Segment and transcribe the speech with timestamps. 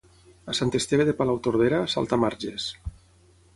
[0.53, 2.69] A Sant Esteve de Palautordera, saltamarges.